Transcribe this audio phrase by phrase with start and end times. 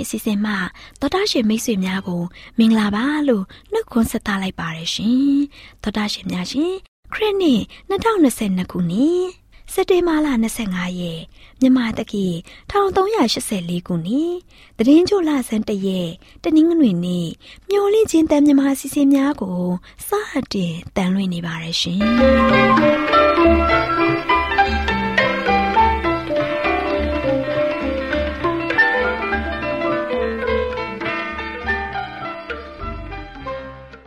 [0.00, 0.52] AWR မျိုးလင့်ချင်းတန်လွင့်အစီအစဉ်မှ
[1.00, 2.22] တော်တာရှင်မိတ်ဆွေများကို
[2.58, 5.40] မင်္ဂလာပါလို့နှုတ်ခွန်းဆက်သလိုက်ပါရရှင်
[5.82, 6.72] တော်တာရှင်များရှင်
[7.12, 7.60] ခရစ်နှစ်
[7.90, 9.24] 2022ခုနှစ်
[9.72, 10.28] စက်တင်ဘာလ
[10.64, 11.20] 25ရက်
[11.60, 12.26] မြန်မာတက္ကီ
[12.70, 14.32] 1384ခုနှစ်
[14.78, 16.10] တရင်ချိုလဆန်းတရက်
[16.42, 17.28] တနင်္ဂနွေနေ့
[17.70, 19.60] မျိုးလင့်ချင်းတန်မြန်မာအစီအစဉ်များကို
[20.06, 20.10] စ
[20.52, 22.00] တင်တန်လွင့်နေပါရရှင်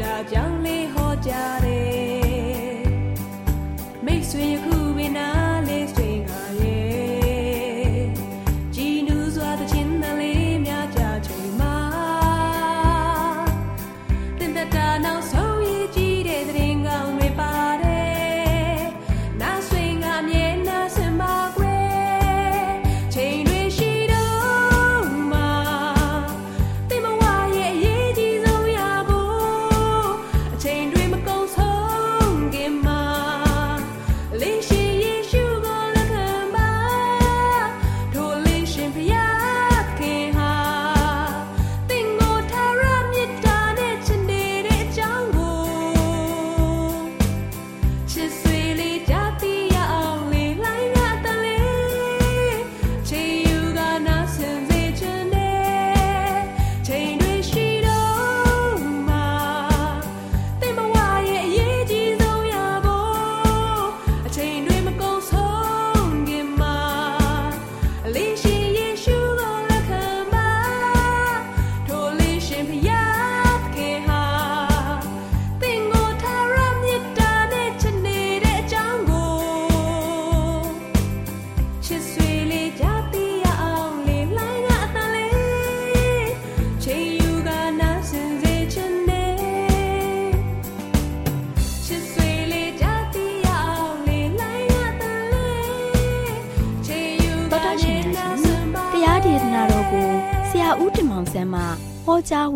[0.00, 0.61] ဟောကြား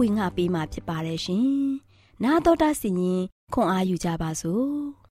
[0.01, 1.47] ဝင်ငါပေးมาဖြစ်ပါတယ်ရှင်။
[2.25, 3.23] နာတော်တာစီရင်
[3.55, 4.67] ခွန်အားယူကြပါစို့။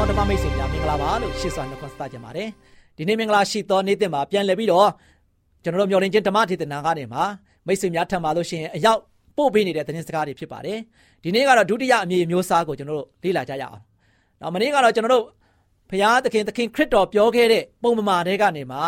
[0.00, 2.48] သောဓမ္မမိတ်ဆွေများမင်္ဂလာပါလို့ရှေ့စွာနှုတ်ခွန်းဆက်ကြပါတယ်
[2.96, 4.88] ဒီနေ့မင်္ဂလာရှိသောနေ့တင်မှာပြန်လည်ပြီးတော့
[5.62, 7.22] ကျွန်တော်တို့မျှော်လင့်ခြင်းဓမ္မထေသနာကနေမှာ
[7.66, 9.00] မိတ်ဆွေများထံပါလို့ရှိရင်အရောက်
[9.36, 10.78] ပို့ပေးနေတဲ့သတင်းစကားတွေဖြစ်ပါတယ်
[11.22, 13.80] ဒီနေ့ကတော့ဒုတိယအမည်မျိုးစားကိုကျွန်တော်တို့လေ့လာကြရအောင်
[14.40, 15.24] နောက်မနေ့ကတော့ကျွန်တော်တို့
[15.90, 18.80] ဖရာသခင်သခင်ခရစ်တော်ပြောခဲ့တဲ့ပုံပမာတွေကနေမှာ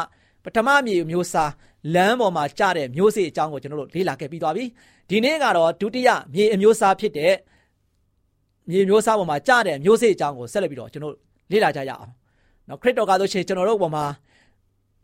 [0.45, 1.53] ပထမအမည်မျိုးစား
[1.95, 4.65] လမ်းပေါ်မှာကြားတဲ့မျိုးစေ့အကြောင်းကိုကျွန်တော်တို့လေ့လာခဲ့ပြီးသွားပြီ
[5.11, 7.35] ဒီနေ့ကတော့ဒုတိယမြေအမျိုးစားဖြစ်တဲ့
[8.71, 11.15] မြေမျိုးစားပေါ်မှာကြားတဲ့မျိုးစေ့အကြောင်းကိုဆက်လက်ပြီးတော့ကျွန်တော်
[11.53, 12.13] လေ့လာကြရအောင်
[12.69, 14.05] နော်ခရစ်တော်ကဆိုရှင်ကျွန်တော်တို့ပေါ်မှာ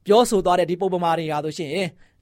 [0.06, 1.70] ပြောဆိုသွားတဲ့ဒီပုံပမာတွေဟာဆိုရှင်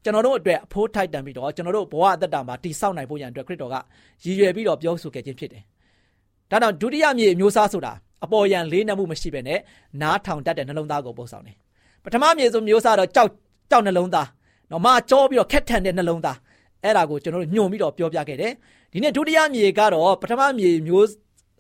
[0.04, 3.76] ကျွန်တော်တို့အတွက်အဖိုးထိုက်တန်ပြီးတော့ကျွန်တော်တို့ဘဝအသက်တာမှာတည်ဆောက်နိုင်ဖို့ရန်အတွက်ခရစ်တော်က
[4.24, 5.62] ရည်ရွယ်ပြီးတော့ပြောဆိုခဲ့ခြင်းဖြစ်တယ်။
[6.50, 7.92] ဒါကြောင့်ဒုတိယမြေအမျိုးစားဆိုတာ
[8.24, 9.60] အပေါ်ယံလေးနှမှုမရှိဘဲနဲ့
[10.00, 11.56] နားထောင်တတ်တဲ့နှလုံးသားကိုပို့ဆောင်တယ်။
[12.04, 13.30] ပထမမြေဆိုမျိုးစားတော့ကြောက်
[13.70, 14.28] ကြောက်နှလုံးသား
[14.70, 16.36] နော်မကြောပြီးတော့ခက်ထန်တဲ့နှလုံးသား
[16.82, 18.52] အဲ့ဒါကိုကျွန်တော်တို့ညွှန်ပြီးတော့ပြောပြခဲ့တယ်။
[18.92, 21.08] ဒီနေ့ဒုတိယမြေကတော့ပထမမြေမျိုး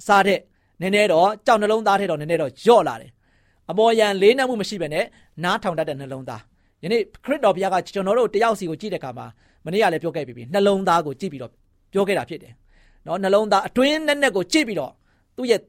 [0.06, 0.40] စားတဲ့
[0.80, 3.10] နည်းနည်းတော့ကြောက်နှလုံးသားထဲတော့နည်းနည်းတော့ညော့လာတယ်။
[3.70, 5.04] အပေါ်ယံလေးနှမှုမရှိဘဲနဲ့
[5.44, 6.42] နားထောင်တတ်တဲ့နှလုံးသား
[6.82, 9.26] ယနေ့ခရစ်တော်ဘုရားကကျွန်တော်တို့တယောက်စီကိုကြည့်တဲ့အခါမှာ
[9.64, 11.52] မနေ့ကလည်းပြောခဲ့ပြီးပြီနှလုံးသားကိုကြည့်ပြီးတော့
[11.92, 12.52] ပြောခဲ့တာဖြစ်တယ်။
[13.06, 14.92] နော်နှလုံးသားအတွင်းနဲ့နဲ့ကိုကြည့်ပြီးတော့
[15.36, 15.60] သူ့ရဲ့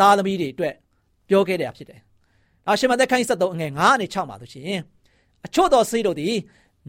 [0.00, 0.74] သားသမီးတွေအတွက်
[1.28, 2.00] ပြောခဲ့တာဖြစ်တယ်။
[2.68, 4.80] အာရှမသက်ခိုင်း73အငယ်9နဲ့6မှာဆိုရှင်
[5.46, 6.34] အချို့သောစိတ်တို့သည်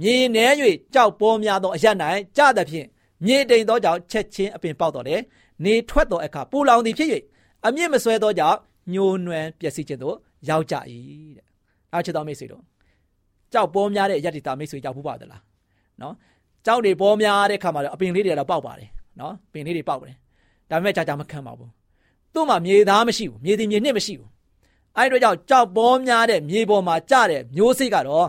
[0.02, 0.46] မြေနှဲ၍
[0.94, 1.86] ကြောက်ပေါ်များသောအရ၌
[2.38, 2.88] ကြသဖြင့်
[3.26, 5.22] မြေတိမ်သောကြောင့်ချက်ချင်းအပင်ပေါက်တော်တယ်။
[5.66, 7.10] နေထွက်သောအခါပူလောင်သည်ဖြစ်၍
[7.66, 8.58] အမြင့်မဆွဲသောကြောင့်
[8.94, 10.16] ညှိုးနွမ်းပျက်စီးခြင်းသို့
[10.50, 10.76] ရောက်ကြ၏
[11.38, 11.46] တဲ့။
[11.94, 12.64] အားချစ်တော်မိတ်ဆွေတို့
[13.54, 15.42] ကြောက်ပေါ်များတဲ့ယတ္တိတာမိတ်ဆွေကြောက်ဘူးပါသလား
[16.02, 16.14] နော်
[16.66, 18.90] ကြောက်တွေပေါ်များတဲ့ခါမှာအပင်လေးတွေတော့ပေါက်ပါတယ်
[19.20, 20.16] နော်ပင်လေးတွေပေါက်ပါတယ်
[20.70, 21.70] ဒါပေမဲ့ကြာကြာမခံပါဘူး
[22.34, 24.30] သူ့မှာမြေသားမရှိဘူးမြေတီမြေနှစ်မရှိဘူး
[24.98, 28.28] အဲ့တို့ကြောင့်ကြောက်ပေါ်များတဲ့မြေပေါ်မှာကျတဲ့မျိုးစိတ်ကတော့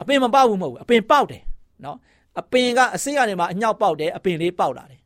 [0.00, 1.42] အပင်မပေါက်ဘူးမဟုတ်ဘူးအပင်ပေါက်တယ်
[1.84, 1.96] နော်
[2.40, 5.00] အပင်ကအစိကနေမှအညောက်ပေါက်တယ်အပင်လေးပေါက်လာတယ်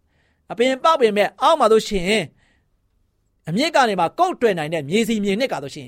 [0.53, 2.25] အပင်ပေါက်ပင်မဲ့အောက်မှာလို့ရှိရင်
[3.49, 5.87] အမြင့်ကနေမှကုတ်တွယ်နိုင်တဲ့မြေစီမြေနှစ်ကဆိုရှင်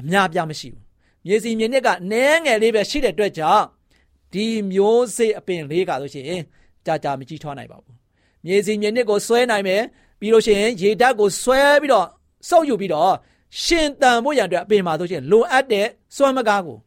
[0.00, 0.84] အများပြမရှိဘူး
[1.26, 3.64] မြေစီမြေနှစ်ကနဲငယ်လေးပဲရှိတဲ့အတွက်ကြောင့်
[4.32, 6.42] ဒီမျိုးစေ့အပင်လေးကဆိုရှင်
[6.86, 7.96] ကြာကြာမကြီးထွားနိုင်ပါဘူး
[8.46, 9.82] မြေစီမြေနှစ်ကိုဆွဲနိုင်မယ်
[10.20, 12.06] ပြီးလို့ရှိရင်ရေဓာတ်ကိုဆွဲပြီးတော့
[12.48, 13.14] စုပ်ယူပြီးတော့
[13.62, 15.86] ရှင်တန်ဖို့ရန်အတွက်အပင်မှာဆိုရှင်လိုအပ်တဲ့
[16.16, 16.78] စွမ်းမကားကို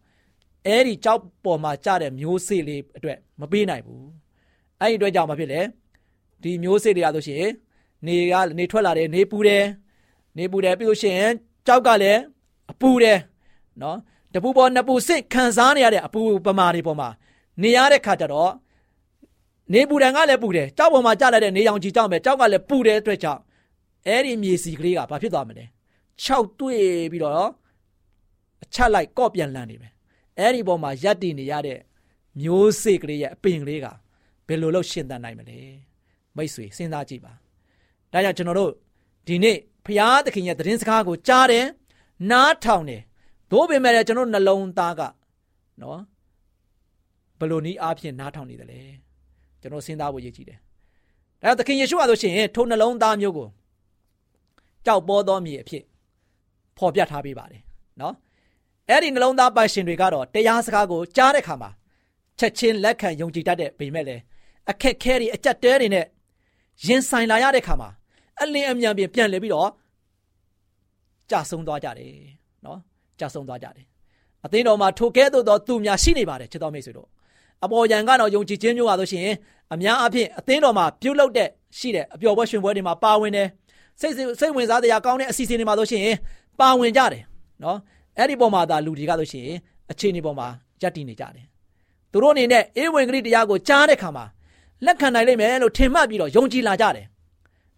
[0.68, 4.08] အဲ့ဒီကြောက်ပေါ်မှာကြတဲ့မျိုးစေ့လေးအတွက်မပေးနိုင်ဘူး
[4.80, 5.62] အဲ့ဒီအတွက်ကြောင့်မဖြစ်လေ
[6.44, 7.46] ဒီမျိုးစေ့တွေကဆိုရှင်
[8.06, 9.66] နေကနေထွက်လာတယ်နေပူတယ်
[10.38, 11.32] နေပူတယ်ပြီးလို့ရှိရင်
[11.68, 12.20] ကြောက်ကလည်း
[12.72, 13.20] အပူတယ်
[13.82, 13.98] နော်
[14.34, 17.10] တပူပေါ်နှစ်ပူစစ်ခံစားနေရတဲ့အပူပမာတွေပေါ်မှာ
[17.62, 18.52] နေရတဲ့ခါကျတော့
[19.74, 23.42] နေပူတန်ကလည်းပူတယ်ကြောက်ပေါ်မှာကြာလိုက်တဲ့နေရောင်ခြည်ကြောက်မယ်ကြောက်ကလည်းပူတဲ့အတွက်ကြောင့်
[24.08, 25.66] အဲ့ဒီမြေစီကလေးကဘာဖြစ်သွားမလဲ
[26.26, 27.50] 6တွေ့ပြီးတော့
[28.64, 29.94] အချက်လိုက်ကော့ပြန်လန့်နေမယ်
[30.40, 31.80] အဲ့ဒီပေါ်မှာရက်တည်နေရတဲ့
[32.40, 33.88] မျိုးစေ့ကလေးရဲ့အပင်ကလေးက
[34.48, 35.60] ဘယ်လိုလုပ်ရှင်သန်နိုင်မလဲ
[36.36, 37.34] မိတ်ဆွေစဉ်းစားကြည့်ပါ
[38.14, 38.72] ဒါကြောင့်ကျွန်တော်တို့
[39.28, 41.66] ဒီနေ့ဖျားသခင်ရဲ့သတင်းစကားကိုကြားတယ်
[42.32, 43.02] နားထောင်တယ်
[43.52, 45.02] သို့ပေမဲ့လည်းကျွန်တော်နှလုံးသားက
[45.82, 46.02] နော်
[47.40, 48.80] ဘယ်လိုနည်းအားဖြင့်နားထောင်နေတယ်လဲ
[49.62, 50.60] ကျွန်တော်စဉ်းစားဖို့ရည်ကြည့်တယ်
[51.42, 53.48] ဒါကြောင့်သခင်ယေရှုဟာဆိုရှင်ထိုနှလုံးသားမျိုးကို
[54.86, 55.84] ကြောက်ပေါ်သောမြေအဖြစ်
[56.78, 57.62] ဖော်ပြထားပေးပါတယ်
[58.02, 58.14] နော်
[58.90, 61.70] အဲ့ဒီနှလုံးသားပိုင်ရှင်တွေကတော့တရားစကားကိုကြားတဲ့အခါမှာ
[62.40, 64.22] ချက်ချင်းလက်ခံယုံကြည်တတ်တဲ့ပေမဲ့လည်း
[64.70, 66.06] အခက်ခဲတွေအကြက်တဲတွေနဲ့
[66.86, 67.90] ရင်ဆိုင်လာရတဲ့အခါမှာ
[68.42, 69.70] အလင်းအမြန်ပြန်လဲပြီးတော့
[71.30, 72.12] ကြာဆုံးသွားကြတယ်
[72.66, 72.80] နော်
[73.20, 73.86] ကြာဆုံးသွားကြတယ်
[74.46, 77.08] အသင်းတော်မှာထိုကဲ့သို့သောသူများရှိနေပါတယ်ချစ်တော်မိတ်ဆွေတို့
[77.64, 79.28] အပေါ်ယံကတော့ယုံကြည်ခြင်းမျိုးပါဆိုရှင်
[79.74, 83.48] အများအပြည့်အသင်းတော်မှာပြုလုပ်တဲ့ရှိတဲ့အပျော်ပွဲရှင်ပွဲတွေမှာပါဝင်တယ်
[84.00, 86.04] စိတ်စိတ်ဝင်စားတရားကောင်းတဲ့အစီအစဉ်တွေမှာဆိုရှင်
[86.60, 87.24] ပါဝင်ကြတယ်
[87.64, 87.78] နော်
[88.18, 89.46] အဲ့ဒီပုံမှာသာလူတွေကဆိုရှင်
[89.92, 90.48] အခြေအနေပေါ်မှာ
[90.82, 91.46] ယက်တည်နေကြတယ်
[92.12, 94.26] သူတို့အနေနဲ့အေးဝင်ကလေးတရားကိုကြားတဲ့ခါမှာ
[94.86, 97.06] လက်ခံနိုင်လိမ့်မယ်လို့ထင်မှတ်ပြီးတော့ယုံကြည်လာကြတယ်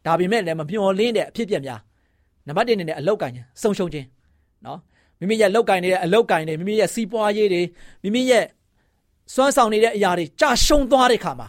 [0.06, 1.80] ဒါပေမဲ့လည်းမမျှော်လင့်တဲ့အဖြစ်ပြက်များ
[2.48, 4.08] နံပါတ်1အနေနဲ့အလောက်ကင်ဆုံရှုံခြင်း
[4.66, 4.80] နော်
[5.20, 7.62] မိမိရဲ့လောက်ကင်နေတဲ့အလောက်ကင်နေမိမိရဲ့စီးပွားရေးတွေ
[8.04, 8.46] မိမိရဲ့
[9.34, 11.48] စွမ်းဆောင်နေတဲ့အရာတွေကြာရှုံသွားတဲ့ခါမှာ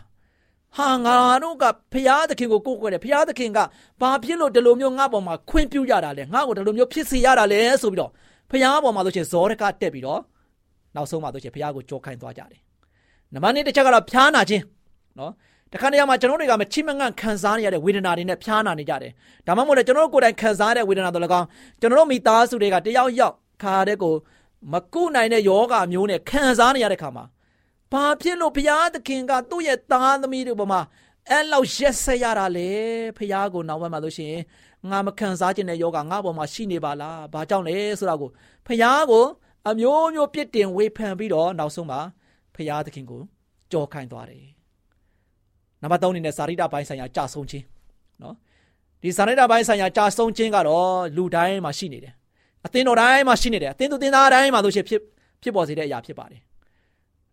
[0.77, 3.59] ဟာငါတို့ကဖရာသခင်ကိုကိုးကွယ်တယ်ဖရာသခင်က
[4.01, 8.11] ဘာဖြစ်လို့ဒီလိုမျိုးငါ့ပေါ်မှာခွင့်ပြုရတာလဲငါ့ကိုဒီလိုမျိုးဖြစ်စေရတာလဲဆိုပြီးတော့
[8.51, 10.21] ဖရာပေါ်မှာဆိုရှင်ဇောရကတက်ပြီးတော့
[10.95, 12.61] နောက်ဆုံးမှာဆိုရှင်ဖရာကိုကြောခိုင်းသွားကြတယ်
[13.35, 14.63] နံပါတ်1တစ်ချက်ကတော့ဖျားနာခြင်း
[15.19, 15.33] နော်
[15.73, 19.13] တခါတရံမှာကျွန်တော်တွေကမချိမငန့်ခံစားနေရတဲ့ဝေဒနာတွေနဲ့ဖျားနာနေကြတယ်
[19.47, 21.47] ဒါမှမဟုတ်လည်းကျွန်တော်တို့ကိုယ်တိုင်ခံစားရတဲ့ဝေဒနာတို့လည်းကောင်း
[21.81, 24.15] ကျွန်တော်တို့မိသားစုတွေကတယောက်ယောက်ခါတဲ့ကို
[24.73, 27.25] မကုနိုင်တဲ့ယောဂမျိုးနဲ့ခံစားနေရတဲ့ခါမှာ
[27.93, 30.81] ဘာဖြစ်လို့ဘုရားသခင်ကသူ့ရဲ့သားသမီးတွေပေါ်မှာ
[31.31, 32.71] အဲ့လောက်ရက်ဆက်ရတာလေ
[33.17, 34.43] ဘုရားကိုနောက်ဘက်မှာလို့ရှိရင်
[34.91, 38.31] ငါမခံစားခြင်းတဲ့ယောဂငါပေါ်မှာရှိနေပါလားဘာကြောင့်လဲဆိုတာကို
[38.67, 39.25] ဘုရားကို
[39.69, 42.01] အမျိုးမျိုးပြစ်တင်ဝေဖန်ပြီးတော့နောက်ဆုံးမှာ
[42.55, 43.21] ဘုရားသခင်ကို
[43.73, 44.45] ကြောခိုင်းသွားတယ်
[45.83, 47.65] နံပါတ်3အနေနဲ့စာရိတ္တပိုင်းဆိုင်ရာကြာဆုံးခြင်း
[48.23, 48.35] နော်
[49.03, 52.15] ဒီဇာနိတာပိုင်းဆိုင်ရာကြာဆုံးခြင်းကတော့လူတိုင်းမှာရှိနေတယ်
[52.67, 55.01] အသင်းတော်တိုင်းမှာရှိနေတယ်အသင်းသူသင်းသားတိုင်းမှာဆိုရှင်ဖြစ်
[55.43, 56.41] ဖြစ်ပေါ်စေတဲ့အရာဖြစ်ပါတယ်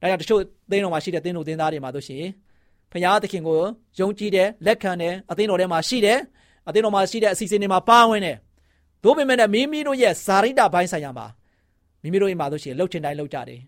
[0.04, 0.42] ဒါကြောင့်တချို့
[0.72, 2.26] သင်းတော်မှာရှိတဲ့သင်းသူသင်းသားတွေမှာဆိုရှင်
[2.92, 3.60] ဖခင်သခင်ကို
[4.00, 6.20] ယုံကြည်တယ်လက်ခံတယ်အသင်းတော်ထဲမှာရှိတယ်
[6.68, 8.38] အသင်းတော်မှာရှိတဲ့အစီအစဉ်တွေမှာပါဝင်တယ်
[9.04, 11.28] သို့ပေမဲ့မိမိတို့ရဲ့ဇာရိတာပိုင်းဆိုင်ရာမှာ
[12.02, 13.60] မိမိတို့ရဲ့မှာဆိုရှင်လှုပ်ချင်တိုင်းလှုပ်ကြတယ်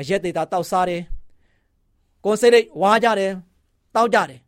[0.00, 1.02] အရက်သေးတာတောက်စားတယ်
[2.24, 3.32] ကိုယ်စိတ်လေးဝါကြတယ်
[3.96, 4.40] တောက်ကြတယ်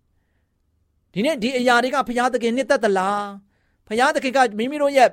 [1.12, 3.25] ဒီနေ့ဒီအရာတွေကဘုရားသခင်နှစ်သက်သလား
[3.87, 5.09] ဘုရားသခင်ကမိမိတို့ရဲ့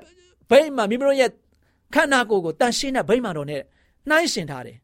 [0.50, 1.30] ဗိမာန်မိမိတို့ရဲ့
[1.94, 3.62] ခန္ဓာကိုယ်ကိုတန်ရှင်းတဲ့ဗိမာန်တော်နဲ့
[4.08, 4.76] နှိုင်းရှင်ထားတယ်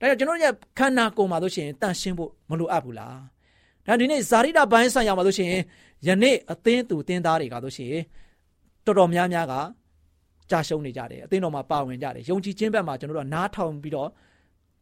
[0.00, 3.16] ဒါကြောင့်ကျွန်တော်ရဲ့ခန္ဓာကိုယ်မှာဆိုရှင်တန်ရှင်းဖို့မလိုအပ်ဘူးလား
[3.86, 5.52] ဒါဒီနေ့ဇာတိတဘိုင်းဆိုင်ရာမှာဆိုရှင်
[6.06, 7.94] ယနေ့အသင်းသူအသင်းသားတွေကဆိုရှင်
[8.84, 9.54] တော်တော်များများက
[10.50, 14.08] ကြာရှုံးနေကြတယ်အသင်းတော်မှာပါဝင်ကြတယ်ယုံကြည်ခြင်းဘက်မှာကျွန်တော်တို့ကနားထောင်ပြီးတော့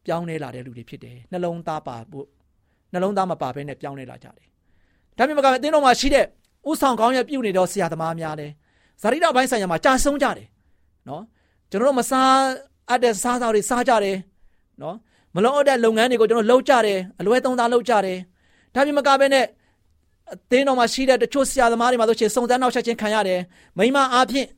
[0.06, 2.26] ပြောင်းလဲလာတဲ့လူတွေဖြစ်တယ်နှလုံးသားပါဖို့
[2.92, 4.46] နှလုံးသားမပါဘဲနဲ့ပြောင်းလဲလာကြတယ်
[5.18, 6.24] ဒါပေမဲ့ကအသင်းတော်မှာရှိတဲ့
[6.70, 8.50] ဥဆောင်ကောင်းရပြုနေတော့ဆရာသမားများတယ်
[9.02, 10.46] ဇာတိတဘိုင်းဆိုင်ရာမှာကြာဆုံးကြတယ်
[11.08, 11.22] နော်
[11.70, 12.34] ကျွန်တော်တို့မစား
[12.88, 14.16] အပ်တဲ့စားစားတွေစားကြတယ်
[14.80, 14.96] နော်
[15.34, 18.18] မလုံးအပ်တဲ့လုပ်ငန်းတွေကိုကျွန်တော်လုပ်ကြတယ်အလွဲသုံးစားလုပ်ကြတယ်
[18.74, 19.44] ဒါပေမဲ့ကပဲနဲ့
[20.32, 23.40] အသင်းတော်မှာရှိတဲ့တချို့ဆရာသမားတွေမှာဆိုရှင်စုံစမ်းနောက်ဆက်ခြင်းခံရတယ်
[23.78, 24.48] မိမအားဖြင့်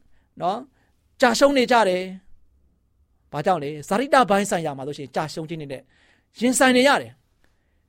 [0.42, 0.59] နော်
[1.21, 2.02] ကြာရှုံးနေကြတယ်
[3.33, 5.83] ဘာကြောင့်လဲဇာတိတဘိုင်းဆိုင်ရာမှာဆိုရှင်ကြာရှုံးခြင်းနေတဲ့
[6.40, 7.12] ရင်ဆိုင်နေရတယ်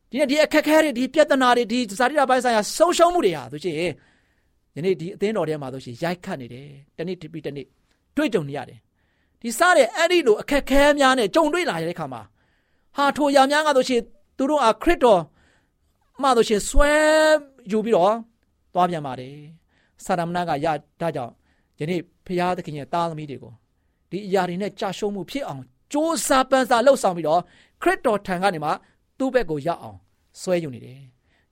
[0.09, 3.75] ဒီနေ့ဒီအခက်အခဲတွေဒီပြဿနာတွေဒီဇာတိတဘိုင်းဆိုင်ရာဆုံးရှုံးမှုတွေဟာဆိုရှင်
[4.75, 6.67] ယနေ့ဒီအသင်းတော်ထဲမှာဆိုရှင်ရိုက်ခတ်နေတယ်
[6.97, 7.65] တနေ့တစ်ပြီးတနေ့
[8.15, 8.79] တွေ့ကြုံနေရတယ်
[9.41, 12.21] ဒီစားတဲ့အဲ့ဒီလိုအခက်ခဲများနဲ့ကြုံတွေ့လာတဲ့အခါမှာ
[12.97, 14.01] ဟာထိုရာများကဆိုရှင်
[14.37, 15.21] သူတို့ဟာခရစ်တော်
[16.21, 16.91] မှဆိုရှင်ဆွဲ
[17.71, 18.13] ယူပြီးတော့
[18.73, 19.35] သွားပြန်ပါတယ်
[20.05, 20.67] စာရမဏကရ
[21.01, 21.33] ဒါကြောင့်
[21.79, 23.53] ယနေ့ဖရာသခင်ရဲ့တာသမီတွေကို
[24.09, 25.95] ဒီအရာတွေနဲ့ကြာရှုံးမှုဖြစ်အောင်စ조
[26.27, 27.41] 사ပန်းစားလှုပ်ဆောင်ပြီးတော့
[27.81, 28.69] ခရစ်တော်ထံကနေမှ
[29.17, 29.97] သူ့ဘက်ကိုရောက်အောင်
[30.41, 30.99] ဆွဲယူနေတယ်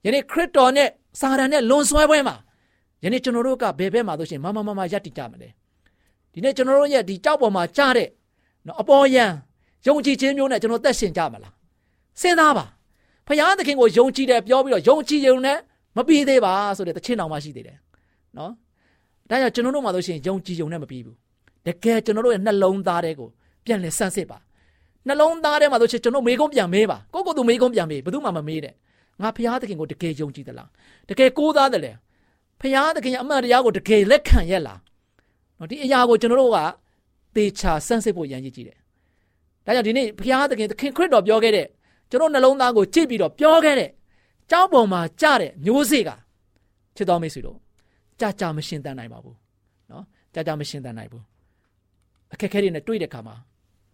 [0.04, 0.88] ယနေ့ခရစ်တော်နဲ့
[1.20, 2.36] စာရန်နဲ့လွန်ဆွဲပွဲမှာ
[3.04, 5.48] ယနေ့ကျွန်တော်တို့ကဘယ်ဘက်မှာဆိုရှင်မမမမယက်တည်ကြမလဲ
[6.34, 8.08] ဒီနေ့ကျွန်တော်တို့ရဲ့ဒီကြောက်ပေါ်မှာကြားတဲ့
[8.66, 9.24] နော်အပေါ်ယံ
[9.86, 11.54] ယုံကြည်ခြင်းမျိုးနဲ့ကျွန်တော်သက်ရှင်ကြမလား
[12.20, 12.64] စဉ်းစားပါ
[13.26, 15.58] ဖခင်သခင်ကိုယုံကြည်တယ်ပြောပြီးတော့ယုံကြည်ရုံနဲ့
[15.96, 17.76] မပြီးသေးပါဆိုတဲ့တခြင်းတော်မှရှိသေးတယ်
[18.36, 18.50] နော်
[19.30, 21.16] ဒါကြောင့်ကျွန်တော်တို့မှာဆိုရှင်ယုံကြည်ရုံနဲ့မပြီးဘူး
[21.66, 23.28] တကယ်ကျွန်တော်တို့ရဲ့နှလုံးသားထဲကို
[23.64, 24.38] ပြန်လည်ဆန်းစစ်ပါ
[25.06, 28.74] နှလုံးသားထဲမှာဆိုရှင်ကျွန်တော်မေကုန်းပြန်မေးပါကိုကိုသူမေကုန်းပြန်မေးဘယ်သူမှမမေးတဲ့
[29.22, 30.68] ငါဖခင်သခင်ကိုတကယ်ယုံကြည်သလား
[31.08, 31.92] တကယ်ကိုးသားတယ်လေ
[32.60, 34.78] ဖခင်သခင်ရဲ့အမှန်တရားကိုတကယ်လက်ခံရဲ့လား
[35.58, 36.58] နော်ဒီအရာကိုကျွန်တော်တို့က
[37.34, 38.78] သေချာဆန်းစစ်ဖို့ရန်ရည်ကြည့်တယ်
[39.64, 41.66] ဒါကြောင့်ဒီနေ့ဖခင်သခင်သခင်ခရစ်တော်ပြောခဲ့တဲ့
[42.10, 43.90] ကျွန်တော်နှလုံးသားကိုကြည့်ပြီးတော့ပြောခဲ့တဲ့
[44.50, 46.10] ကြောက်ပေါ်မှာကြတဲ့မျိုးစေ့က
[46.96, 47.58] ချစ်တော်မိတ်ဆွေတို့
[48.20, 49.36] ကြာကြာမရှင်းတန်နိုင်ပါဘူး
[49.90, 51.24] နော်ကြာကြာမရှင်းတန်နိုင်ဘူး
[52.32, 53.34] အခက်ခဲတွေနဲ့တွေ့တဲ့အခါမှာ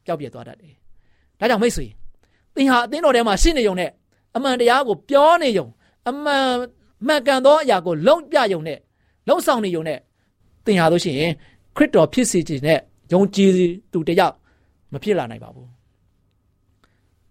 [0.04, 0.74] ပျောက်ပြယ်သွားတတ်တယ်
[1.40, 1.86] ဒါကြောင့်မိတ်ဆွေ
[2.54, 3.90] သင်ဟာအသင်းတော်ထဲမှာရှင်းနေုံနဲ့
[4.36, 5.66] အမှန်တရားကိုပြောနေုံ
[6.08, 6.46] အမှန်
[7.06, 8.78] မှန်ကန်သောအရာကိုလုံးပြယုံနဲ့
[9.28, 9.98] လုံးဆောင်နေယုံနဲ့
[10.64, 11.32] သင်ဟာလို့ရှိရင်
[11.76, 12.78] ခရစ်တော်ဖြစ်စေခြင်းနဲ့
[13.12, 13.50] ယုံကြည်
[13.92, 14.34] သူတယောက်
[14.92, 15.68] မဖြစ်လာနိုင်ပါဘူး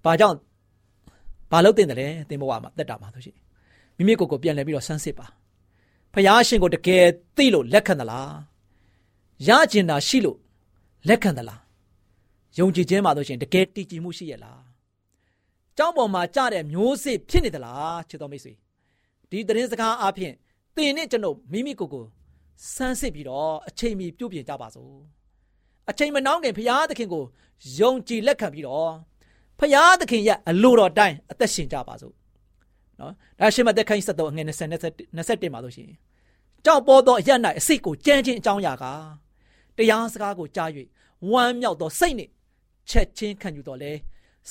[0.03, 0.38] ။ဘာကြောင့်
[1.51, 3.36] ဘာလို့တင်တယ်လဲသင်ဘဝမှာတက်တာမှာဆိုရှင်
[3.98, 5.27] မိမိကိုယ်ကိုပြန်လဲပြီးတော့ဆန်းစစ်ပါ။
[6.13, 7.05] ဖယားရှင်ကိုတကယ်
[7.38, 8.29] သိလို့လက်ခံသလား။
[9.48, 10.38] ရကျင်တာရှိလို့
[11.07, 11.59] လက်ခံသလား။
[12.57, 14.59] ယုံကြည်ခြင်းမှာဆိုရှင်တကယ်တည်ကြည်မှုရှိရဲ့လား။
[15.77, 18.53] ကြောင်းပေါ်မှာကြတဲ့မျိုးစေ့ဖြစ်နေသလားချစ်တော်မိတ်ဆွေ။
[19.29, 20.33] ဒီသတင်းစကားအပြင်
[20.75, 22.03] သင်နဲ့ကျွန်ုပ်မိမိကိုယ်ကို
[22.74, 24.94] စမ်းစစ်ပြီးတော့အချိန်မီပြုပြင်ကြပါစို့
[25.89, 27.24] အချိန်မနှောင်းခင်ဖရာသခင်ကို
[27.80, 28.92] ယုံကြည်လက်ခံပြီးတော့
[29.60, 32.13] ဖရာသခင်ရဲ့အလိုတော်တိုင်းအသက်ရှင်ကြပါစို့
[33.00, 34.51] နော်ဒါရှင်းမသက်ခိုင်း73အငယ်20
[35.18, 35.96] 21မှာလို့ရှိရင်
[36.66, 38.86] ကြောက်ပေါ်သောအရ၌အစိတ်ကိုကြမ်းခြင်းအကြောင်းအရာက
[39.78, 40.70] တရားစကားကိုကြား၍
[41.32, 42.32] ဝမ်းမြောက်သောစိတ်နှင့်
[42.89, 43.92] ချက်ချင်းခံယူတော်လဲ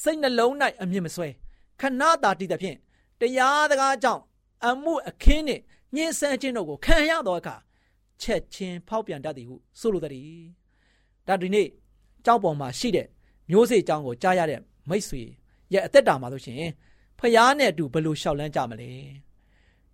[0.03, 1.29] စိတ်နှလုံး၌အမြင့်မဆွဲ
[1.81, 2.77] ခဏတာတည်သဖြင့်
[3.21, 4.23] တရားစကားကြောင့်
[4.67, 5.63] အမှုအခင်းနှင့်
[5.95, 7.57] ညှင်းဆန်းခြင်းတို့ကိုခံရသောအခါ
[8.23, 10.31] ချက်ချင်းဖောက်ပြန်တတ်သည်ဟုဆိုလိုသည်
[11.27, 11.67] ဒါဒီနေ့
[12.27, 13.07] ကြောက်ပေါ်မှာရှိတဲ့
[13.51, 15.23] မျိုးစေ့အကြောင်းကိုကြားရတဲ့မိတ်ဆွေ
[15.73, 16.73] ရဲ့အသက်တာမှာလို့ရှိရင်
[17.19, 18.91] ဖျားနဲ့အတူဘယ်လိုရှောက်လန်းကြမလဲ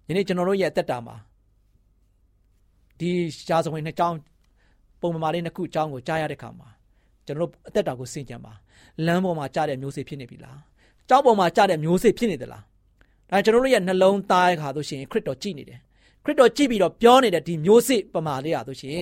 [0.08, 1.16] ယနေ့ကျွန်တော်တို့ရဲ့အသက်တာမှာ
[2.98, 3.10] ဒီ
[3.46, 4.16] ရှားစဝင်နှစ်ကြောင်း
[5.00, 6.68] ပုံမှန်လေးနှစ်ခုအကြောင်းကိုကြားရတဲ့ခါမှာ
[7.26, 8.52] ကျွန်တော်တို့အသက်တာကိုစင်ကြံပါ
[9.06, 10.58] လမ်းပေါ်မှာကြားတဲ့မျိုးစေ့ဖြစ်နေပြီလား
[11.08, 12.62] ကြောက်ပေါ်မှာကြားတဲ့မျိုးစေ့ဖြစ်နေသလား
[13.30, 15.80] ဒါကျွန်တော်တို့ရဲ့နှလုံးသားခါဆိုရှင်ခရစ်တော်ကြည်နေတယ်
[16.24, 18.98] ခရစ်တော်ကြည့်ပြီးတော့ပြောနေတဲ့ဒီမျိုးစစ်ပမာလေးရဆိုရှင်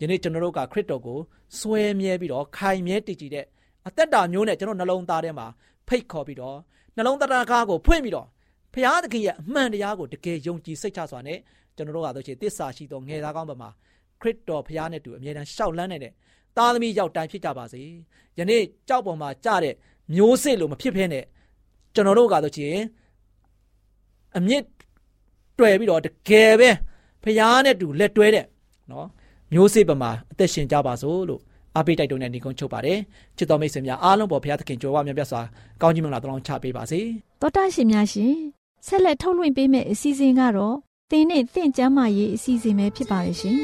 [0.00, 1.18] ယနေ့ကျွန်တော်တို့ကခရစ်တော်ကို
[1.58, 3.44] စွဲမြဲပြီးတော့ခိုင်မြဲတည်ကြည်တဲ့
[3.86, 5.46] အသက်တာမျိုးနဲ့ကျွန်တော်နှလုံးသားထဲမှာ
[5.88, 6.56] ဖိတ်ခေါ်ပြီးတော့
[6.96, 8.26] နှလုံးသားကားကိုဖွင့်ပြီးတော့
[8.74, 11.38] ဖရာသခင်ရဲ့အမှန်တရားကိုတကယ်ယုံကြည်စိတ်ချစွာနဲ့
[11.76, 13.68] ကျွန်တော်တို့ကဆိုရှင်တစ္ဆာရှိသောငယ်သားကောင်းပမာ
[14.20, 16.12] ခရစ်တော်ဖရာနဲ့တူအမြဲတမ်းရှောက်လန်းနေတဲ့
[16.56, 17.82] သားသမီးရောက်တိုင်းဖြစ်ကြပါစေ
[18.38, 19.74] ယနေ့ကြောက်ပေါ်မှာကြတဲ့
[20.14, 21.24] မျိုးစစ်လိုမဖြစ်ဖဲနဲ့
[21.94, 22.76] ကျွန်တော်တို့ကဆိုရှင်
[24.36, 24.62] အမြင့်
[25.58, 26.70] တွေ့ပြီးတော့တကယ်ပဲ
[27.22, 28.44] ဖဖခင်နဲ့တူလက်တွဲတဲ့
[28.90, 29.06] နော်
[29.52, 31.42] မျိုးစေ့ပမာအသက်ရှင်ကြပါစို့လို့
[31.76, 32.98] အားပေးတိုက်တွန်းတဲ့ညီကုန်းချုပ်ပါတယ်
[33.36, 35.40] ချစ်တော်မိတ်ဆွေများအားလုံးပေါ်ဘုရားသခင်ကြွယ်ဝမြတ်ပြစွာ
[35.82, 37.00] ကောင်းကြီးမင်္ဂလာတောင်းချပေးပါစေ
[37.40, 38.32] တောတာရှင်များရှင်
[38.86, 40.76] ဆက်လက်ထုတ်လွှင့်ပေးမယ့်အစီအစဉ်ကတော့
[41.10, 43.58] သင်နဲ့သင်ကျမ်းမာရေးအစီအစဉ်ပဲဖြစ်ပါရဲ့ရှင်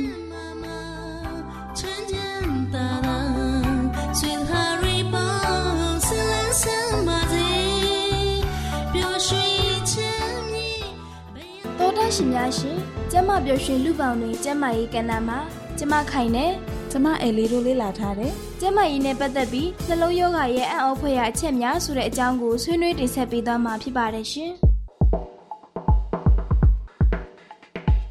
[12.16, 12.76] ရှင်များရှင်
[13.10, 15.38] ကျမပျော်ရွှင်လူပေါင်းတွင်ကျမရေးကဏ္ဍမှာ
[15.78, 16.50] ကျမခိုင်နဲ့
[16.90, 24.52] ကျမအဲလေးတို့လေ့လာထားတယ်။ကျမကြီးနဲ့ပတ်သက်ပြီးနှလုံးယောဂရဲ့အံ့ဩဖွယ်ရာအချက်များဆိုတဲ့အကြောင်းကိုဆွေးနွေးတင်ဆက်ပေးသွားမှာဖြစ်ပါတယ်ရှင်။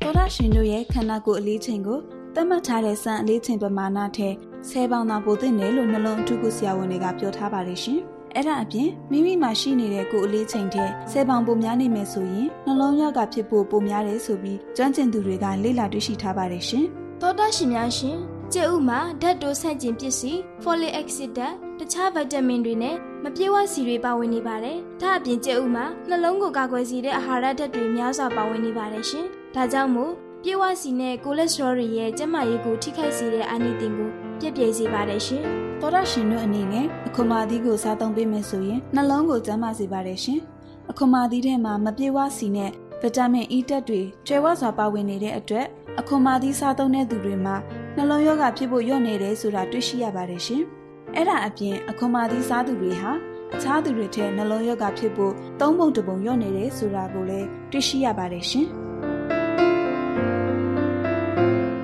[0.01, 1.99] သောရရှင်တို့ရဲ့ခန္ဓာကိုယ်အလေးချိန်ကို
[2.35, 4.33] သတ်မှတ်ထားတဲ့စံအလေးချိန်ပမာဏထက်
[4.69, 8.01] 10ပေါင်သာပိုသင့်တယ်လို့နှလုံးအထူးကုဆရာဝန်တွေကပြောထားပါတယ်ရှင်။
[8.35, 16.85] အဲ့ဒါအပြင်မိမိမှာရှိနေတဲ့ကိုယ်အလေးချိန်ထက်10ပေါင်ပိုများနေမယ်ဆိုရင်နှလုံးရောဂါဖြစ်ဖို့ပိုများတယ်ဆိုပြီးကျွမ်းကျင်သူတွေကလေ့လာတွေ့ရှိထားပါတယ်ရှင်။
[17.21, 18.17] သောတာရှင်များရှင်
[18.53, 34.11] ကျဲဥမှာဓာတ်တိုဆန့်ကျင်ပစ္စည်း folic acid ဓာတ်တခြားဗီတာမင်တွေနဲ့မပြေဝစီတွေပါဝင်နေပါတယ်။ဒါအပြင်ကျဲဥမှာနှလုံးကိုကာကွယ်စေတဲ့အာဟာရဓာတ်တွေများစွာပါဝင်နေပါတယ်ရှင်။ဒါကြောင့်မို့ပြေဝစီနဲ့ကိုလက်စထရောတွေရဲ့ကျန်းမာရေးကိုထိခိုက်စေတဲ့အာနိသင်ကို
[34.41, 35.43] ပြည့်ပြည့်စေပါတယ်ရှင်။
[35.81, 40.39] သောရရှင်တို့အနေနဲ့အခွန်မာသီးကိုစားသုံးပေးမယ်ဆိုရင်နှလုံးကိုကျန်းမာစေပါတယ်ရှင်။
[40.89, 42.71] အခွန်မာသီးထဲမှာမပြေဝစီနဲ့
[43.01, 45.67] ဗီတာမင် E ဓာတ်တွေကျွဲဝစွာပါဝင်နေတဲ့အတွက်
[45.99, 47.55] အခွန်မာသီးစားသုံးတဲ့သူတွေမှာ
[47.97, 50.61] နှလုံးရောဂါဖြစ်ဖို့ညွှန်နေတယ်ဆိုတာတွေ့ရှိရပါတယ်ရှင်။
[51.15, 53.11] အဲ့ဒါအပြင်အခွန်မာသီးစားသူတွေဟာ
[53.53, 58.67] အခြားသူတွေထက်နှလုံးရောဂါဖြစ်ဖို့သုံးပုံတစ်ပုံညွှန်နေတယ်ဆိုတာကိုလည်းတွေ့ရှိရပါတယ်ရှင်။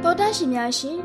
[0.03, 0.97] သောတာရှင်များရှင်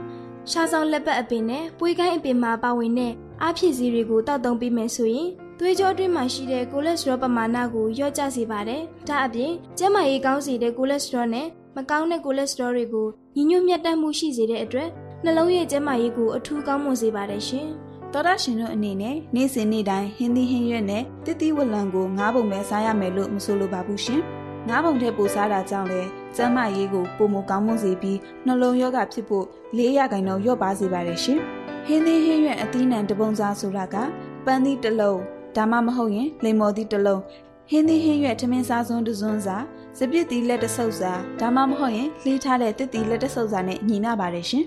[0.50, 5.28] ရှားဆောင်လက်ပတ်အပင်နဲ့ပွေးကိုင်းအပင်မှာပါဝင်တဲ့အားဖြည့်စည်းတွေကိုတောက်သုံးပေးမယ်ဆိုရင်
[5.58, 14.88] သွေးကြောအတွင်းမှာရှိတဲ့ကိုလက်စထရောပမာဏကိုလျော့ကျစေပါတယ်။ဒါအပြင်ကျန်းမာရေးကောင်းစေတဲ့ကိုလက်စထရောနဲ့မကောင်းတဲ့ကိုလက်စထရောတွေကိုညီညွတ်မြတ်တမ်းမှုရှိစေတဲ့အတွက်
[15.24, 17.66] နှလုံးရဲ့ကျန်းမာရေးကိုအထူးကောင်းမွန်စေပါတယ်ရှင်။
[18.12, 24.20] သောတာရှင်တို့အနေနဲ့နေ့စဉ်နေ့တိုင်းဟင်းသီးဟင်းရွက်နဲ့တတိဝလံကိုငါးပုံပဲစားရမယ်လို့မဆိုလိုပါဘူးရှင်။
[24.68, 29.44] ငါးပုံထက်ပိုစားတာကြောင့်လည်း ကျန်းမာရေးကိုပုံမကောင်းမွန်စေပြီးနှလုံးရောဂါဖြစ်ဖို့
[29.76, 31.40] ၄ရာခိုင်နှုန်းလျော့ပါစေပါတယ်ရှင်။
[31.86, 33.96] ဟင်းသီးဟင်းရွက်အသီးနှံတပုံစားဆိုတာက
[34.44, 35.20] ပန်းသီးတစ်လုံး
[35.56, 37.22] ဒါမှမဟုတ်ရင်လိမ္မော်သီးတစ်လုံး
[37.70, 39.56] ဟင်းသီးဟင်းရွက်ထမင်းစားစွန်းတစွန်းစာ
[39.98, 44.64] စပစ်သီးလက်တဆုပ်စာဒါမှမဟုတ်ရင်လှီးထားတဲ့တစ်သီးလက်တဆုပ်စာနဲ့ညီနာပါတယ်ရှင်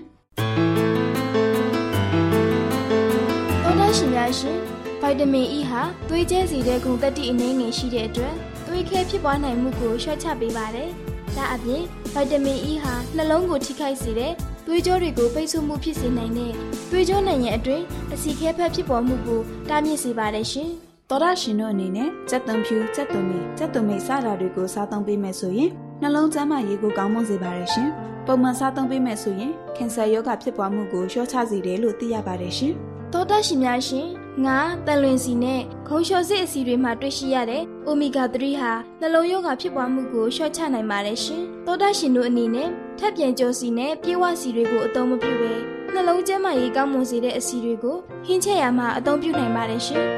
[3.62, 4.56] သောတာရှင်များရှင်
[5.00, 8.34] ဗိုက်တမင် E ဟာသွေးကျဲစီတဲ့ဂုဏ်သတ္တိအနည်းငယ်ရှိတဲ့အတွက်
[8.66, 10.90] သွေးခဲဖြစ်ပွားနိုင်မှုကိုလျှော့ချပေးပါတယ်။
[11.36, 14.32] ဒါအပြင်ဗိုက်တမင် E ဟာနှလုံးကိုထိခိုက်စေတဲ့
[14.66, 16.52] သွေးကြောတွေကိုပိတ်ဆို့မှုဖြစ်စေနိုင်တဲ့
[16.90, 20.70] သွေးကြောနိုင်ရန်အတွင်းအစီခဲဖက်ဖြစ်ပေါ်မှုကိုတားမြစ်စေပါတယ်ရှင်။
[21.10, 25.70] သောရရှင်တို့အနေနဲ့စက်သွန်ဖြူစက်သွန်မီစက်သွန်မိတ်စတာတွေကိုစားသုံးပေးမယ်ဆိုရင်
[26.02, 27.88] နှလုံးကျန်းမာရေးကိုကောင်းမွန်စေပါတယ်ရှင်။
[28.26, 32.72] ပုံမှန်စားသုံးပေးမယ်ဆိုရင်ကင်ဆာရောဂါဖြစ်ပွားမှုကိုလျှော့ချစေတယ်လို့သိရပါတယ်ရှင်။
[33.12, 34.06] သောတရှင်များရှင်
[34.44, 42.68] ငါတန်လွင်စီနဲ့ခုံလျှော်စစ်အစီတွေမှာတွေ့ရှိရတဲ့အိုမီဂါ3ဟာနှလုံးရောဂါဖြစ်ပွားမှုကိုလျှော့ချနိုင်ပါတယ်ရှင်။သောတရှင်တို့အနေနဲ့
[42.98, 45.52] ထပ်ပြန်ကြောစီနဲ့ပြေဝစီတွေကိုအသုံးမပြုဘဲ
[45.92, 47.96] နှလုံးကျန်းမာရေးကောင်းမွန်စေတဲ့အစီတွေကို
[48.26, 50.04] ဟင်းချက်ရမှာအသုံးပြုနိုင်ပါတယ်ရှင်။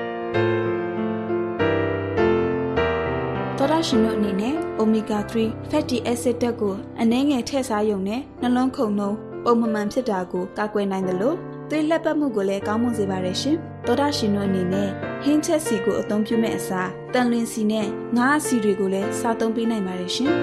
[3.57, 11.37] သောတာရှင်တို့အနေနဲ့ omega 3 fatty acid ဓာတ်ကိုအနည်းငယ်ထည့်စားရုံနဲ့နှလုံးခုန်နှုံးပုံမှန်မှန်ဖြစ်တာကိုကာကွယ်နိုင်တယ်လို့
[11.71, 14.89] သွေးလက်ပတ်မှုကိုလည်းကောင်းမွန်စေပါတယ်ရှင်။သောတာရှင်တို့အနေနဲ့
[15.23, 17.87] ဟင်းချက်စီကိုအသုံးပြုမဲ့အစားတန်လွင်စီနဲ့
[18.17, 20.33] ငါးစီတွေကိုလည်းစားသုံးပေးနိုင်ပါတယ်ရှင်။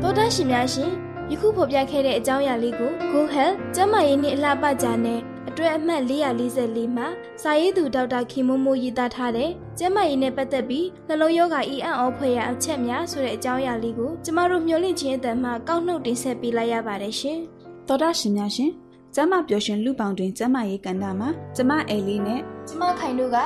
[0.00, 0.90] သောတာရှင်များရှင်
[1.30, 7.06] ယခုဖော်ပြခဲ့တဲ့အကြောင်းအရာလေးကို Go Health ကျန်းမာရေးနှင့်အလှပကြတဲ့အတွဲအမှတ်444မှာ
[7.42, 17.38] စာရေးသူဒေါက်တာခင်မိုးမိုးရေးသားထားတဲ့ကျန်းမာရေးနဲ့ပတ်သက်ပြီးနှလုံးရောဂါအီအံ့ဩဖွယ်ရာအချက်များဆိုတဲ့အကြောင်းအရာလေးကိုကျမတို့မျှဝင့်ခြင်းအတန်မှကောက်နှုတ်တင်ဆက်ပေးလိုက်ရပါတယ်ရှင်။
[17.88, 18.70] သောတာရှင်များရှင်
[19.18, 23.38] ကျမပျော်ရွှင်လူပောင်တွင်ကျမရေးကဏ္ဍမှာကျမအဲလီနဲ့ကျမခိုင်တို့က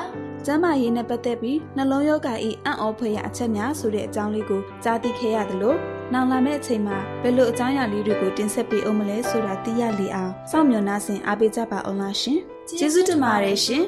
[0.46, 5.74] ကျမရေးနဲ့ပတ်သက်ပြီးနှလုံးရောဂါ၏အံ့ဩဖွယ်ရာအချက်များဆိုတဲ့အကြောင်းလေးကိုကြားသိခဲ့ရသလို
[6.12, 12.38] နောက်လာမယ့်အချိန်မှာဘယ်လိုအကြောင်းအရာလေးတွေကိုတင်ဆက်ပေးအောင်မလဲဆိုတာသိရလေအောင်စောင့်မျှော်နှားဆင်အားပေးကြပါအောင်လားရှင်
[12.78, 13.84] ကျေးဇူးတင်ပါတယ်ရှင်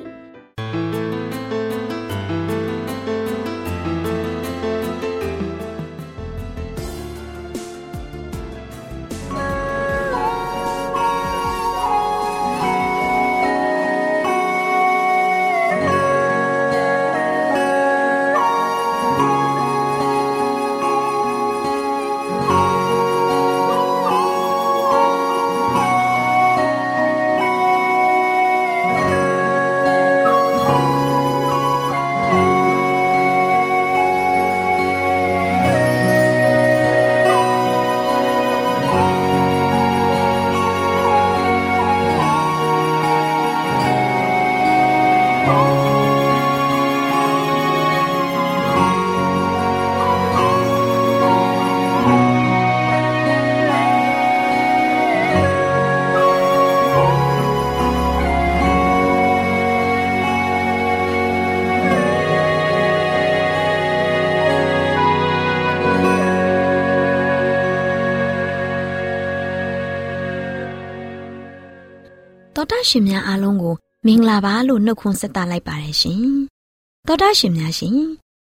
[72.91, 73.75] ရှင်များအားလုံးကို
[74.07, 76.23] မင်္ဂလာပါလို့နှုတ်ခွန်းဆက်သလိုက်ပါတယ်ရှင်။
[77.07, 77.97] တော်တာရှင်များရှင်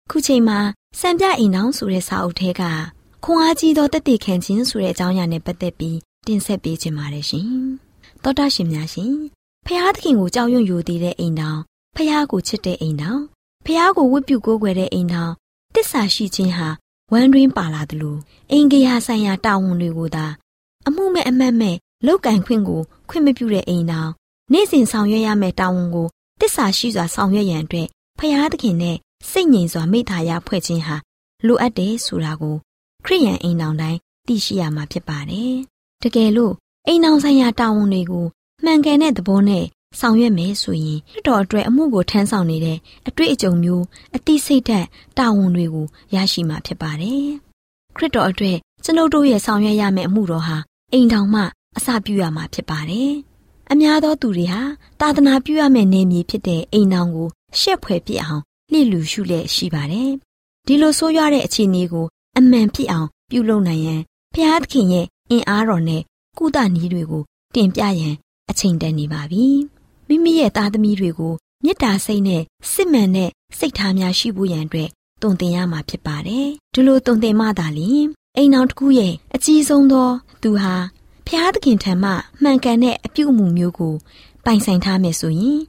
[0.09, 0.59] ခုချိန်မှာ
[0.99, 2.61] စံပြအိမ်အောင်ဆိုတဲ့စာအုပ်ထဲက
[3.23, 7.49] ခွန်အားကြီးသောတသက်ခံခြင်းဆိုတဲ့အကြောင်းအရာနဲ့ပတ်သက်ပြီးတင်ဆက်ပေးခြင်းပါတယ်ရှင်။
[8.23, 9.13] တော်တာရှင်များရှင်
[9.65, 11.59] ဖျားသခင်ကိုကြောက်ရွံ့ယူသေးတဲ့အိမ်တော်
[11.95, 13.21] ဖျားကိုချစ်တဲ့အိမ်တော်
[13.65, 15.31] ဖျားကိုဝတ်ပြုကိုးကွယ်တဲ့အိမ်တော်
[15.75, 16.69] တစ္ဆာရှိခြင်းဟာ
[17.11, 18.19] ဝမ်းတွင်းပါလာတယ်လို့
[18.51, 20.25] အင်္ဂါဆိုင်ရာတာဝန်တွေကိုသာ
[20.87, 21.75] အမှုမဲ့အမတ်မဲ့
[22.05, 24.09] လောက်ကင်ခွင့်ကိုခွင့်မပြုတဲ့အိမ်တော်
[24.53, 26.07] နေ့စဉ်ဆောင်ရွက်ရမယ့်တာဝန်ကို
[26.41, 27.87] တစ္ဆာရှိစွာဆောင်ရွက်ရန်အတွက်
[28.19, 28.97] ဖျားသခင်နဲ့
[29.31, 30.95] စိတ်ငြိမ်စွာမိသားရဖွဲ့ခြင်းဟာ
[31.45, 32.55] လိုအပ်တယ်ဆိုတာကို
[33.05, 35.55] ခရိယန်အိမ်တော်တိုင်းသိရှိရမှာဖြစ်ပါတယ်။
[36.03, 36.53] တကယ်လို့
[36.87, 38.25] အိမ်တော်ဆိုင်ရာတာဝန်တွေကို
[38.63, 39.65] မှန်ကန်တဲ့သဘောနဲ့
[39.99, 43.83] ဆောင်ရွက်မယ်ဆိုရင်လွတ်တော်အတွက်အမှုကိုထမ်းဆောင်နေတဲ့အတွေ့အကြုံမျိုး
[44.15, 44.87] အသိစိတ်ဓာတ်
[45.17, 45.85] တာဝန်တွေကို
[46.15, 47.25] ရရှိမှာဖြစ်ပါတယ်။
[47.95, 50.57] ခရစ်တော်အတွက်ကျွန်ုပ်တို့ရဲ့ဆောင်ရွက်ရမယ့်အမှုတော်ဟာ
[50.93, 51.41] အိမ်တော်မှ
[51.77, 53.13] အစပြုရမှာဖြစ်ပါတယ်။
[53.71, 54.61] အများသောသူတွေဟာ
[54.99, 57.27] တာသနာပြုရမယ့်နေမြေဖြစ်တဲ့အိမ်တော်ကို
[57.59, 60.11] ရှက်ဖွယ်ပြစ်အောင်လှစ်လူရှုလက်ရှိပါတယ်။
[60.67, 62.05] ဒီလိုဆိုးရွားတဲ့အခြေအနေကို
[62.37, 64.01] အမှန်ဖြစ်အောင်ပြုလုပ်နိုင်ရန်
[64.33, 66.01] ဖျားသခင်ရဲ့အင်အားတော်နဲ့
[66.37, 67.23] ကုသနည်းတွေကို
[67.55, 68.15] တင်ပြရန်
[68.49, 69.45] အချိန်တန်နေပါပြီ။
[70.07, 74.89] မိမိရဲ့သားသမီးတွေကိုမေတ္တာစိတ်နဲ့စစ်မှန်တဲ့စိတ်ထားများရှိဖို့ရန်အတွက်
[75.21, 78.05] တုံသင်ရမှာဖြစ်ပါတယ်။ဒီလိုတုံသင်မှသာလျှင်
[78.37, 80.09] အိမ်အောင်တစ်ခုရဲ့အကြီးဆုံးသော
[80.43, 80.75] သူဟာ
[81.27, 83.95] ဖျားသခင်ထံမှမှန်ကန်တဲ့အပြုအမူမျိုးကို
[84.45, 85.59] ပိုင်ဆိုင်ထားမယ်ဆိုရင်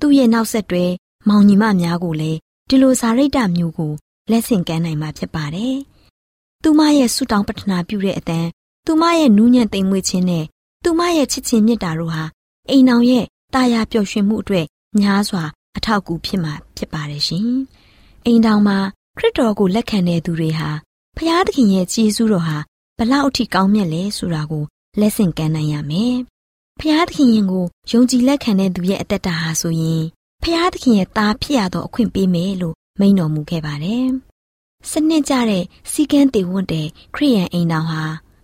[0.00, 0.84] သူ့ရဲ့နောက်ဆက်တွဲ
[1.28, 2.38] မောင်ညီမများကိုလည်း
[2.68, 3.92] ဒီလိုဇာရိတမျိုးကို
[4.30, 5.76] လက်ဆင့်ကမ်းနိုင်မှာဖြစ်ပါတယ်။
[6.62, 8.48] သူမရဲ့ဆုတောင်းပတနာပြုတဲ့အတန်း
[8.86, 10.44] သူမရဲ့နူးညံ့သိမ်မွေ့ခြင်းနဲ့
[10.84, 12.24] သူမရဲ့ချစ်ချင်းမေတ္တာတို့ဟာ
[12.70, 14.66] အိမ်အောင်ရဲ့တာယာပျော်ရွှင်မှုအတွက်
[15.00, 15.44] များစွာ
[15.76, 17.48] အထောက်အကူဖြစ်မှာဖြစ်ပါတယ်ရှင်။
[18.26, 18.78] အိမ်တောင်မှာ
[19.18, 20.70] ခရစ်တော်ကိုလက်ခံတဲ့သူတွေဟာ
[21.16, 22.58] ဖျားသခင်ရဲ့ကျေးဇူးတော်ဟာ
[22.98, 24.64] ဘလောက်အထိကောင်းမြတ်လဲဆိုတာကို
[25.00, 26.14] လက်ဆင့်ကမ်းနိုင်ရမယ်။
[26.80, 30.02] ဖျားသခင်ရင်ကိုယုံကြည်လက်ခံတဲ့သူရဲ့အသက်တာဟာဆိုရင်
[30.42, 34.06] ဖျားသခင်ရဲ့သားဖြစ်ရသောအခွင့်ပေးမယ်လို့မိန့်တော်မူခဲ့ပါတယ်။
[34.90, 38.02] စနစ်ကြတဲ့စီကန်းတေဝတ်တဲ့ခရိယန်အိမ်တော်ဟာ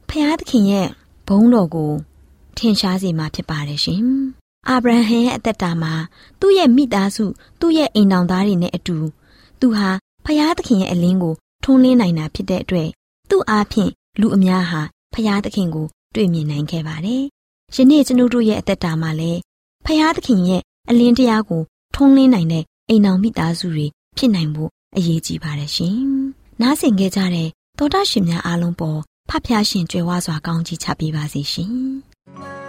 [0.08, 0.88] ဖျားသခင်ရဲ့
[1.28, 1.92] ဘုန်းတော်ကို
[2.58, 4.04] ထင်ရှားစေမှာဖြစ်ပါတယ်ရှင်။
[4.68, 5.94] အာဗြဟံရဲ့အသက်တာမှာ
[6.40, 7.24] သူ့ရဲ့မိသားစု
[7.60, 8.96] သူ့ရဲ့အိမ်တော်သားတွေနဲ့အတူ
[9.60, 9.88] သူဟာ
[10.24, 12.88] ဖျားသခင်ရဲ့အလင်းကိုထွန်းလင်းနိုင်တာဖြစ်တဲ့အတွက်
[13.30, 14.80] သူ့အားဖြင့်လူအများဟာ
[15.14, 17.22] ဖျားသခင်ကို တွေ့မြင်နိုင်ခဲ့ပါတယ်။
[17.74, 19.40] ယနေ့ကျွန်ုပ်တို့ရဲ့အသက်တာမှာလည်း
[19.86, 21.62] ဖျားသခင်ရဲ့အလင်းတရားကို
[21.94, 25.96] ထွန်းလင်းနိုင်တဲ့အိမ်တော်မိသားစုတွေဖြစ်နိုင်ဖို့အရေးကြီးပါတယ်ရှင်။
[26.60, 27.48] နားဆင်ခဲ့ကြတဲ့
[27.78, 31.72] သောတာရှင်များအားလုံးပေါ်ဖဖျားရှင်ကြွယ်ဝစွာကောင်းကြီးချပေးပါစေရှင်။။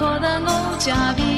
[0.00, 1.34] ခေါ်တဲ့ငုံကြပြီ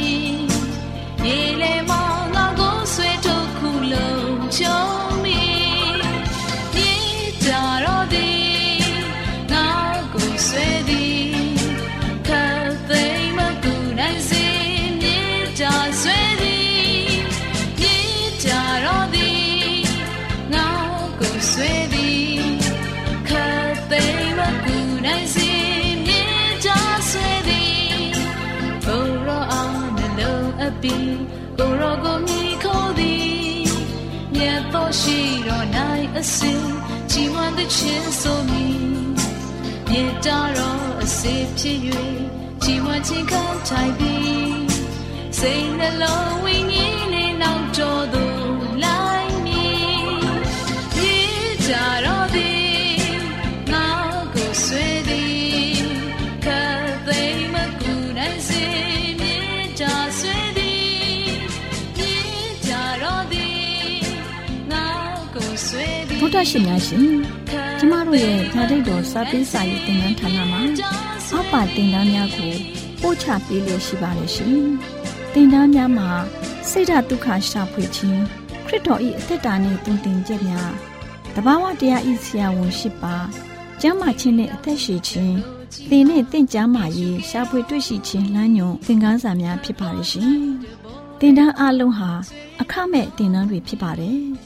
[1.27, 4.83] ။ရေလေမောင်ငါကိုဆွေထုတ်ခုလုံးချုံ
[5.23, 5.41] မီ။
[6.75, 6.97] မြေ
[35.01, 36.65] ရှိတော်နိုင်အစဉ်
[37.13, 38.67] ជីဝန်တဲ့ချင်းဆိုမီ
[39.89, 41.79] မြေတာတော်အစေဖြစ်၍
[42.63, 44.67] ជីဝန်ချင်းခံထိုင်ပြီး
[45.39, 48.39] စိတ်နှလုံးဝိညာဉ်လေးနောက်တော်သို့
[48.85, 49.79] လိုက်မည်
[50.97, 51.17] မြေ
[51.69, 52.27] တာတော်
[66.27, 67.07] တော်တာရှင်များရှင်
[67.79, 70.61] ကျမတို့ရဲ့ဓာတ်တော်စာပေးစာရေးတင်နန်းဌာနမှာ
[71.31, 72.55] အောက်ပါတင်ဒားများကို
[73.01, 74.59] ပို့ချပေးလျက်ရှိပါတယ်ရှင်
[75.33, 76.11] တင်ဒားများမှာ
[76.71, 78.23] ဆိဒ္ဓတုခရှာဖွေခြင်း
[78.67, 80.71] ခရစ်တော်၏အသက်တာနှင့်တုန်တင်ကြများ
[81.35, 83.17] တဘာဝတရားဤဆရာဝန်ရှိပါ
[83.81, 85.37] ကျမ်းမာခြင်းနဲ့အသက်ရှိခြင်း
[85.91, 90.35] သင်နဲ့တင့်ကြမာရေးရှားဖွေတွေ့ရှိခြင်းလမ်းညွန်သင်ခန်းစာများဖြစ်ပါရဲ့ရှင်။
[91.21, 92.11] တင်တန်းအလုံးဟာ
[92.61, 94.21] အခမဲ့တင်တန်းတွေဖြစ်ပါတယ်။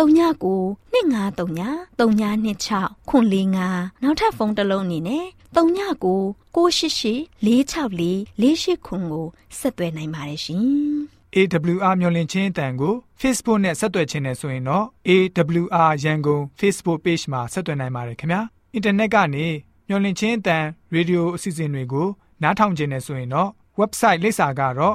[0.00, 5.24] 39 2939 3926ခွန်45နောက်ထပ်ဖုန်းတစ်လုံးအနေနဲ့
[5.56, 6.00] 39
[6.54, 8.08] 688 464
[8.42, 9.26] 48ခွန်ကို
[9.58, 10.64] ဆက်သွယ်နိုင်ပါတယ်ရှင်
[11.34, 18.40] AWR မျော်လင့်ခြင်းအတန်ကို Facebook နဲ့ဆက်သွယ်ခြင်းနဲ့ဆိုရင်တော့ AWR ရန်ကုန် Facebook Page မှာဆက်သွယ်နိုင်ပါတယ်ခင်ဗျာ
[18.74, 19.46] အင်တာနက်ကနေ
[19.88, 22.08] မျော်လင့်ခြင်းအတန်ရေဒီယိုအစီအစဉ်တွေကို
[22.42, 24.94] နားထောင်ခြင်းနဲ့ဆိုရင်တော့ website လိပ်စာကတော့